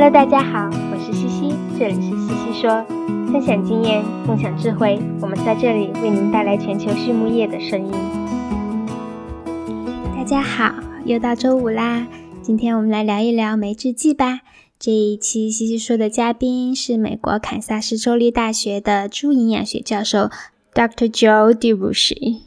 [0.00, 2.84] Hello，大家好，我是西西，这里是西西说，
[3.32, 7.92] 分享经验，共享智慧，我们在这里为您带来全球畜牧业的声音。
[10.16, 10.72] 大家好，
[11.04, 12.06] 又到周五啦，
[12.42, 14.42] 今天我们来聊一聊酶制剂吧。
[14.78, 20.30] 这一期西西说的嘉宾是美国堪萨斯州立大学的猪营养学教授
[20.72, 21.10] Dr.
[21.10, 22.42] Joe DeRushi。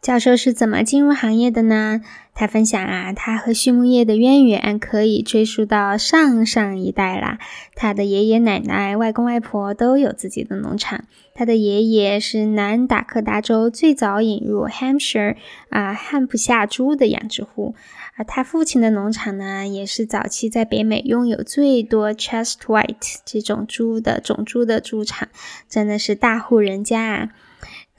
[0.00, 2.00] 教授是怎么进入行业的呢？
[2.34, 7.38] 他分享啊，他和畜牧业的渊源可以追溯到上上一代啦。
[7.74, 11.04] 他的爷爷奶奶、外公外婆都有自己的农场。
[11.34, 15.36] 他的爷爷是南达科达州最早引入 Hampshire
[15.70, 17.74] 啊汉普夏猪的养殖户，
[18.16, 25.28] 而他父亲的农场呢，也是早期在北美拥有最多 Chest White 这种猪的种猪的猪场，
[25.68, 27.28] 真的是大户人家啊。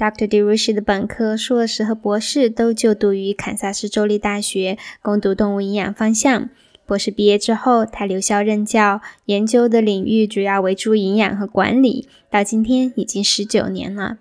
[0.03, 0.27] Dr.
[0.27, 6.49] DeRushi 的本科、硕士和博士都就读于堪萨斯州立大学，攻读动物营养方向。
[6.85, 14.17] 博士毕业之后，他留校任教，研究的领域主要为猪营养和管理，到今天已经十九年了。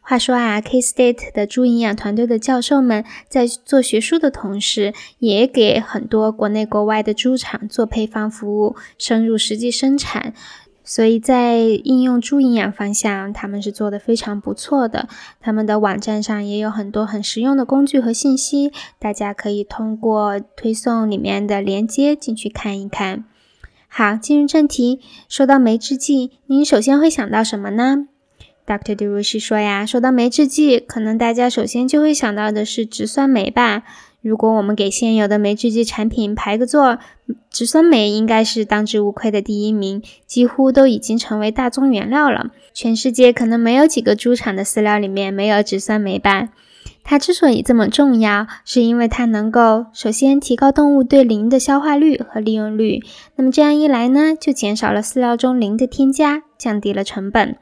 [0.00, 10.34] 话说啊，K-State 的猪营养团队的教授们在做学术的同时，也给很多国内国外的猪场做配方服务，深入实际生产。
[10.90, 15.08] 所以在应用猪营养方向，他们是做的非常不错的。
[15.40, 23.24] 他们的网站上也有很多很实用的工具和信息，大家可以通过推送里面的链接进去看一看。
[23.86, 28.08] 好，进入正题，说到酶制剂，您首先会想到什么呢
[28.66, 28.96] ？Dr.
[28.96, 33.84] DeRushi 说呀，说到酶制剂，可能大家首先就会想到的是植酸酶吧。
[34.22, 36.98] 如果我们给现有的酶制剂产品排个座，
[37.48, 42.50] 植酸酶应该是当之无愧的第一名，几乎都已经成为大宗原料了。
[42.74, 46.50] 全世界可能没有几个猪场的饲料里面没有植酸酶吧？
[47.02, 53.02] 它之所以这么重要，是因为它能够首先提高动物对磷的消化率和利用率。
[53.36, 57.56] 那么这样一来呢，就减少了饲料中磷的添加，降低了成本。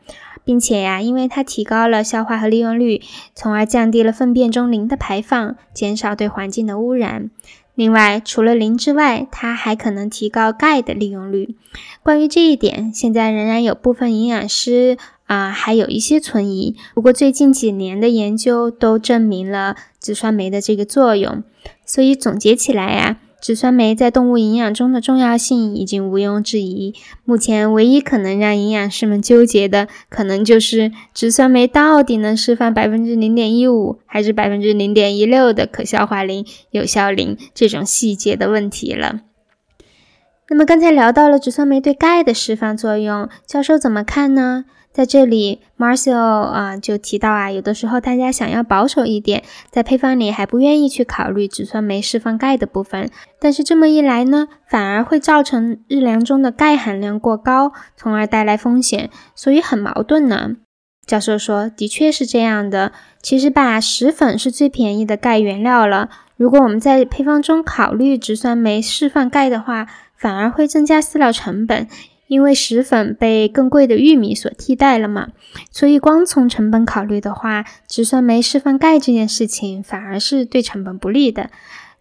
[0.45, 3.03] 并且呀，因为它提高了消化和利用率，
[3.35, 7.31] 从而降低了粪便中磷的排放，减少对环境的污染。
[7.75, 11.55] 另外，除了磷之外，它还可能提高钙的利用率。
[12.03, 14.97] 关于这一点，现在仍然有部分营养师
[15.29, 16.75] 啊，还有一些存疑。
[16.95, 21.45] 不过，最近几年的研究都证明了植酸酶的这个作用。
[21.87, 23.19] 所以总结起来呀。
[23.41, 26.93] 植酸酶在动物营养中的重要性已经毋庸置疑。
[27.25, 39.21] 目前唯一可能让营养师们纠结的，可能就是植酸酶到底能释放百分之零点一五，还是百分之零点一六的可消化磷、有效磷这种细节的问题了。
[40.49, 44.65] 那么刚才聊到了植酸酶对钙的释放作用，教授怎么看呢？
[44.99, 53.09] 在这里，Marcel 啊就提到啊，有的时候大家想要保守一点，在配方里还不愿意去考虑植酸酶释放钙的部分，
[53.39, 60.57] 但是这么一来呢，反而会造成日粮中的钙含量过高，从而带来风险，所以很矛盾呢。
[61.07, 62.91] 教授说，的确是这样的。
[63.23, 66.11] 其实吧，石粉是最便宜的钙原料了。
[66.37, 71.87] 如果我们在配方中考虑植酸酶释放钙的话，反而会增加饲料成本。
[72.29, 75.29] 因为石粉被更贵的玉米所替代了嘛，
[75.73, 81.51] 所以光从成本考虑的话，植酸酶释放钙这件事情反而是对成本不利的。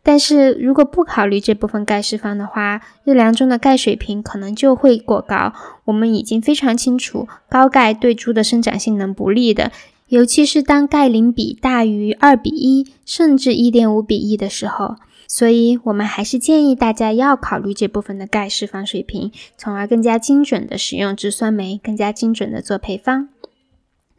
[0.04, 5.52] 但是如果不考虑这部分钙释放的话，日粮中的钙水平可能就会过高。
[5.86, 9.72] 我们已经非常清楚，高钙对猪的生长性能不利的，
[10.08, 14.96] 尤其是当钙磷比大于二比一，甚至一点五比一的时候。
[15.28, 23.30] 所以，我们还是建议大家要考虑这部分的钙释放水平，从而更加精准的使用植酸酶，更加精准的做配方。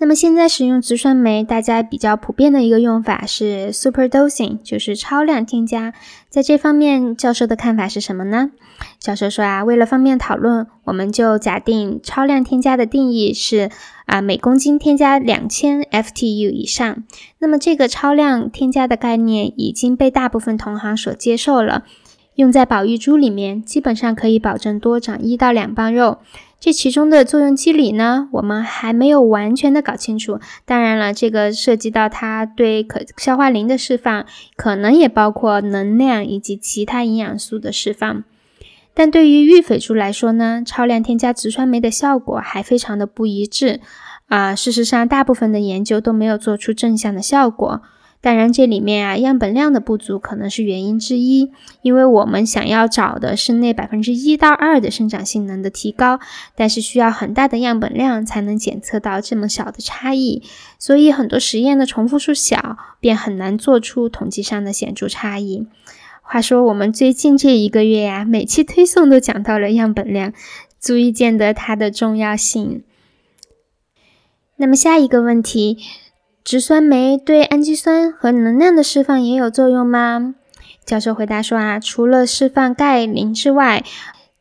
[0.01, 5.93] 那么现在使用植酸酶，大家比较普遍的一个用法是 super dosing，就是超量添加。
[6.31, 8.53] 在这方面，教授的看法是什么呢？
[9.01, 13.71] 教授说啊，为了方便讨论，我们就假定超量添加的定义是
[14.07, 17.03] 啊，每公斤添加两千 FTU 以上。
[17.39, 21.85] 那么这个超量添加的概念已经被大部分同行所接受了，
[22.39, 26.19] 用在保育猪里面，基本上可以保证多长一到两磅肉。
[26.61, 30.39] 这其中的作用机理呢，我们还没有完全的搞清楚。
[30.65, 34.25] 当然了，这个涉及到它对可消化磷的释放，
[34.55, 38.23] 可能也包括能量以及其他营养素的释放。
[38.95, 43.81] 但对于育肥猪来说呢，超量添加植酸酶的效果还非常的不一致
[44.29, 44.55] 啊。
[44.55, 47.83] 事实上，大部分的研究都没有做出正向的效果。
[48.21, 56.19] 当然，这里面啊，样本量的不足可能是原因之一，因为我们想要找的是那百分之一到二的生长性能的提高，
[56.57, 60.43] 但是需要很大的样本量才能检测到这么小的差异，
[60.81, 65.69] 所以很多实验的重复数小，便很难做出统计上的显著差异。
[66.21, 70.33] 话说我们最近这一个月呀，每期推送都讲到了样本量，
[70.81, 72.83] 足以见得它的重要性。
[74.57, 75.79] 那么下一个问题，
[76.51, 80.35] 植酸酶对氨基酸和能量的释放也有作用吗？
[80.83, 83.85] 教授回答说啊，除了释放钙、磷之外，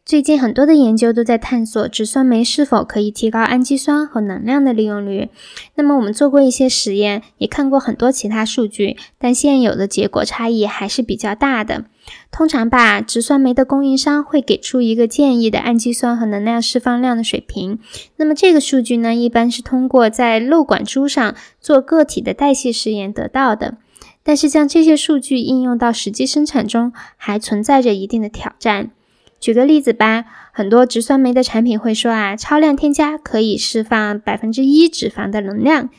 [0.07, 5.27] 最近很多的研究都在探索植酸酶是否可以提高氨基酸和能量的利用率。
[5.75, 11.83] 那么我们做过一些实验，也看过很多其他数据，但现有的结果差异还是比较大的。
[12.31, 17.77] 通常吧，植酸酶的供应商会给出一个建议的氨基酸和能量释放量的水平。
[18.15, 23.75] 那么这个数据呢，一般是通过在漏管株上做个体的代谢实验得到的。
[24.23, 28.91] 但是将这些数据应用到实际生产中，还存在着一定的挑战。
[29.39, 35.89] 举个例子吧，很多植酸酶的产品会说啊，超量添加可以释放百分之一脂肪的能量，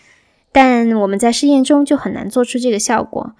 [0.50, 3.34] 但我们在试验中就很难做出这个效果。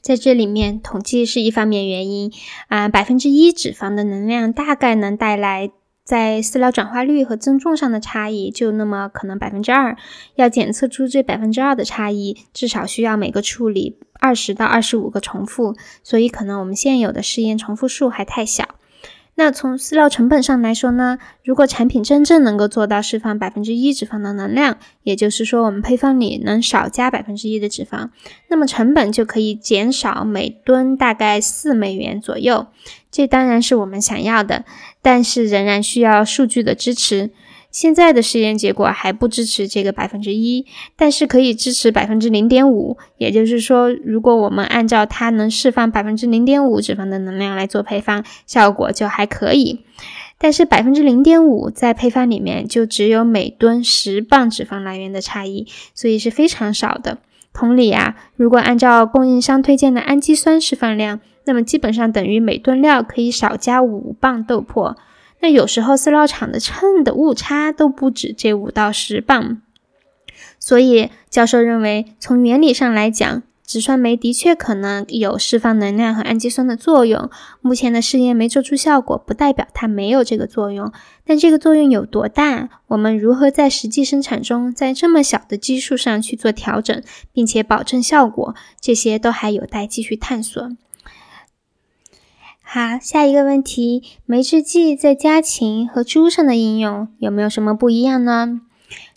[0.00, 2.32] 在这里面，统计是一方面原因
[2.68, 5.70] 啊，百分之一脂肪的能量大概能带来
[6.04, 9.96] 在饲料转化率和增重上的差异，就那么可能百分之二。
[10.36, 15.74] 要检测出这百分之二的差异，至少需要每个处理二十到二十五个重复，
[16.04, 18.76] 所以可能我们现有的试验重复数还太小。
[19.38, 21.16] 那从饲料成本上来说呢？
[21.44, 28.08] 如果产品真正能够做到释放百分之一脂肪的能量，也就是说我们配方里能少加百分之一的脂肪，
[28.48, 32.66] 那么成本就可以减少每吨大概四美元左右。
[33.12, 34.64] 这当然是我们想要的，
[35.02, 37.30] 但是仍然需要数据的支持。
[37.70, 40.66] 现在的试验结果还不支持这个百分之一，
[40.96, 42.96] 但是可以支持百分之零点五。
[43.18, 49.84] 也就是说，如果我们按照它能释放百分之零点五脂肪的能量来做配方，效果就还可以。
[50.38, 57.18] 但是百分之零点五在配方里面就只有每吨十磅脂肪来源的差异，所以是非常少的。
[57.52, 64.94] 同理啊，如果按照供应商推荐的氨基酸释放量，那么基本上等于每吨料可以少加五磅豆粕。
[65.40, 69.62] 那有时候饲料厂的秤的误差都不止这五到十磅，
[70.58, 77.30] 所以教授认为，从原理上来讲，植酸酶的确可能有释放能量和氨基酸的作用。
[77.60, 80.90] 目前的试验没做出效果，不代表它没有这个作用。
[81.24, 82.70] 但这个作用有多大？
[82.88, 87.02] 我们如何在实际生产中，在这么小的基数上去做调整，
[87.32, 90.70] 并且保证效果，这些都还有待继续探索。
[92.70, 98.60] 好，下一个问题，酶制剂在家禽和猪上的应用有没有什么不一样呢？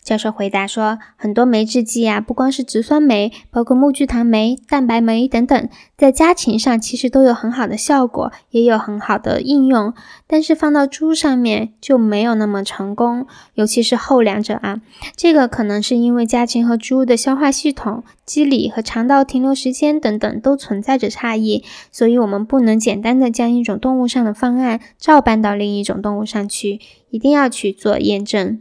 [0.02, 9.94] 教授回答说，很多酶制剂啊，不光是植酸酶，包括木聚糖酶、蛋白酶等等，在家禽上其实都有很好的效果，也有很好的应用。
[10.26, 14.80] 但是放到猪上面就没有那么成功，尤其是后两者啊。
[15.16, 26.80] 这个可能是因为家禽和猪的消化系统、机理和肠道停留时间等等都存在着差异，所以我们不能简单的将一种动物上的方案照搬到另一种动物上去，
[27.10, 28.60] 一定要去做验证。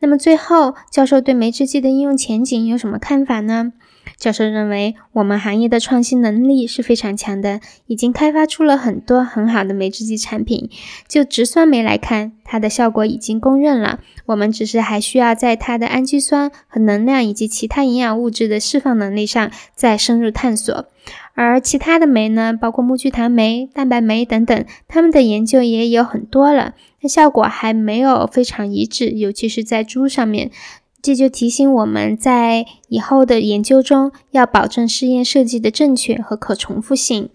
[0.00, 3.72] 那么最后，教授对酶制剂的应用前景有什么看法呢？
[4.18, 10.70] 教授认为，我们行业的创新能力是非常强的，已经开发出了很多很好的酶制剂产品。
[11.08, 20.86] 就植酸酶来看，它的效果已经公认了，我们只是还需要在它的氨基酸和能量以及其他营养物质的释放能力上再深入探索。
[21.34, 30.50] 而其他的酶呢，包括木聚糖酶、蛋白酶等等，它们的研究也有很多了，但效果还没有非常一致，尤其是在猪上面。
[31.02, 37.28] 这就提醒我们在以后的研究中要保证试验设计的正确和可重复性。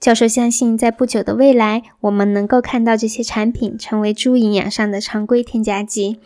[0.00, 6.18] 教授相信，在不久的未来，我们能够看到这些产品成为猪营养上的常规添加剂。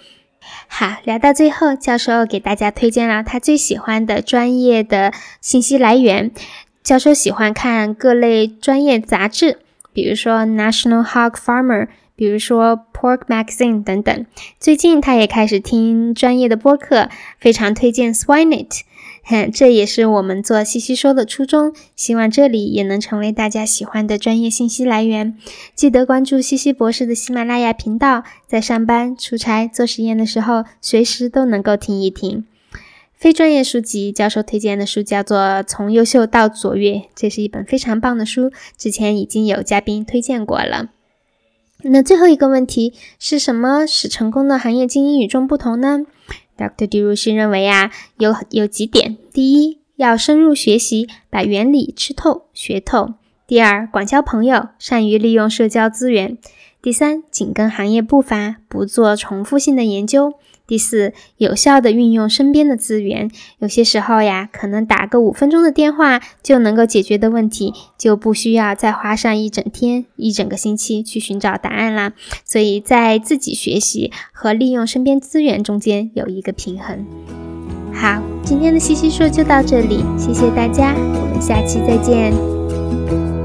[0.69, 6.31] 好，聊到最后，教授给大家推荐了他最喜欢的专业的信息来源。
[6.87, 9.59] 教授喜欢看各类专业杂志，
[9.93, 14.25] 比如说 National Hog Farmer，比如说 Pork Magazine 等等。
[14.61, 17.09] 最近他也开始听专业的播客，
[17.41, 18.83] 非常推荐 Swinet。
[19.53, 25.37] 这也是我们做西西说的初衷，希望这里也能成为大家喜欢的专业信息来源。
[25.75, 32.45] 记得关注西西博士的喜马拉雅频道，在上班、出差、做实验的时候，随时都能够听一听。
[33.17, 40.91] 非专业书籍，教授推荐的书叫做《从优秀到卓越》，这是一本非常棒的书，之前已经有嘉宾推荐过了。
[41.83, 46.01] 那最后一个问题是什么使成功的行业精英与众不同呢
[46.59, 46.87] ？Dr.
[46.87, 53.15] 迪鲁西认为啊，有有几点：第一，要深入学习，把原理吃透、学透；
[53.47, 56.37] 第二，广交朋友，善于利用社交资源；
[56.87, 60.35] 第三，紧跟行业步伐，不做重复性的研究。
[60.69, 63.29] 第四，有效的运用身边的资源。
[63.59, 72.13] 有些时候呀，可能打个五分钟的电话就能够解决的问题，就不需要再花上一整天、一整个星期去寻找答案啦。
[72.45, 77.05] 所以在自己学习和利用身边资源中间有一个平衡。
[77.93, 83.36] 好，今天的西西说就到这里，谢谢大家，我们下期再见。